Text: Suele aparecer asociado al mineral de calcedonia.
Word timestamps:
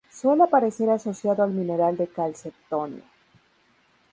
Suele 0.09 0.41
aparecer 0.45 0.89
asociado 0.89 1.43
al 1.43 1.51
mineral 1.51 1.95
de 1.95 2.07
calcedonia. 2.07 3.03